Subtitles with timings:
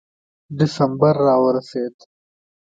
[0.57, 1.95] ډسمبر را ورسېد.